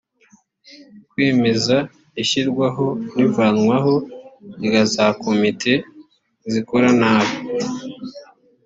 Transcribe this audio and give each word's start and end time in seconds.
kwemeza 1.09 1.77
ishyirwaho 2.21 2.87
n’ivanwaho 3.15 3.93
rya 4.65 4.83
za 4.93 5.05
komite 5.23 5.73
zikora 6.51 6.89
nabi 6.99 7.35